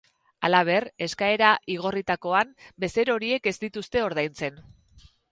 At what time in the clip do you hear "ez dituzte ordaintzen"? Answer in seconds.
3.51-4.57